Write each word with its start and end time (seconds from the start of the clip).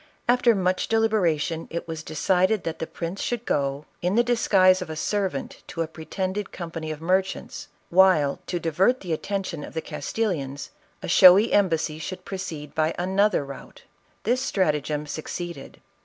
After 0.27 0.55
much 0.55 0.87
deliberation 0.87 1.67
it 1.69 1.87
was 1.87 2.01
decided 2.01 2.63
that 2.63 2.79
the 2.79 2.87
prince 2.87 3.21
should 3.21 3.45
go, 3.45 3.85
in 4.01 4.15
the 4.15 4.23
disguise 4.23 4.81
of 4.81 4.89
a 4.89 4.95
servant 4.95 5.61
to 5.67 5.83
a 5.83 5.87
pretended 5.87 6.51
company 6.51 6.89
of 6.89 7.03
merchants, 7.03 7.67
while, 7.91 8.39
to 8.47 8.59
divert 8.59 9.01
the 9.01 9.13
attention 9.13 9.63
of 9.63 9.75
the 9.75 9.79
Castillians, 9.81 10.71
a 11.03 11.07
showy 11.07 11.53
embassy 11.53 11.99
should 11.99 12.25
proceed 12.25 12.73
by 12.73 12.95
another 12.97 13.45
route. 13.45 13.83
This 14.23 14.41
stratagem 14.41 15.05
succeeded. 15.05 15.79